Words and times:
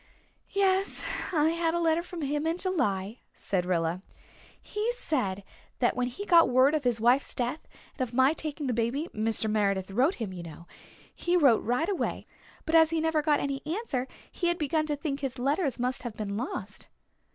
"Yes, 0.49 1.05
I 1.31 1.49
had 1.49 1.75
a 1.75 1.79
letter 1.79 2.01
from 2.01 2.21
him 2.23 2.47
in 2.47 2.57
July," 2.57 3.19
said 3.35 3.67
Rilla. 3.67 4.01
"He 4.59 4.91
said 4.93 5.43
that 5.77 5.95
when 5.95 6.07
he 6.07 6.25
got 6.25 6.49
word 6.49 6.73
of 6.73 6.83
his 6.85 6.99
wife's 6.99 7.35
death 7.35 7.67
and 7.93 8.09
of 8.09 8.11
my 8.11 8.33
taking 8.33 8.65
the 8.65 8.73
baby 8.73 9.09
Mr. 9.13 9.47
Meredith 9.47 9.91
wrote 9.91 10.15
him, 10.15 10.33
you 10.33 10.41
know 10.41 10.65
he 11.13 11.37
wrote 11.37 11.61
right 11.63 11.87
away, 11.87 12.25
but 12.65 12.73
as 12.73 12.89
he 12.89 12.99
never 12.99 13.21
got 13.21 13.39
any 13.39 13.61
answer 13.63 14.07
he 14.31 14.47
had 14.47 14.57
begun 14.57 14.87
to 14.87 14.95
think 14.95 15.19
his 15.19 15.37
letter 15.37 15.69
must 15.77 16.01
have 16.01 16.13
been 16.13 16.35
lost." 16.35 16.87